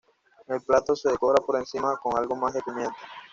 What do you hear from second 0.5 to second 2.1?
plato se decora por encima